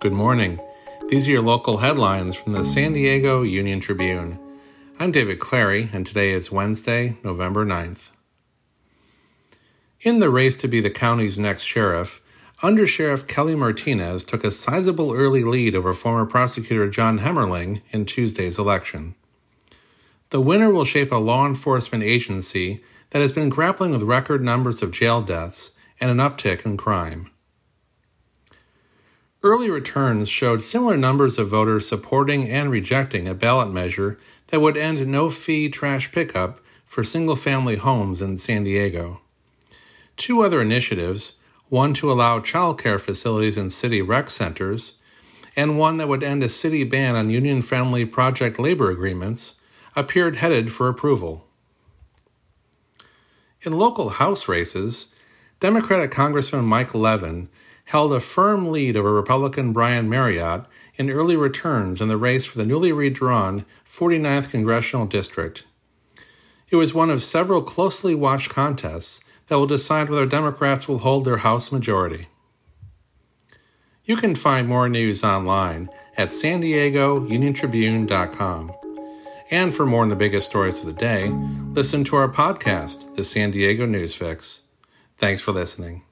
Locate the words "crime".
26.78-27.30